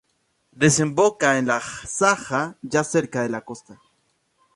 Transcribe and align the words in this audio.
Desemboca 0.61 1.37
en 1.37 1.47
el 1.47 1.61
Saja, 1.61 2.57
ya 2.63 2.83
cerca 2.83 3.21
de 3.21 3.29
la 3.29 3.41
costa. 3.41 3.79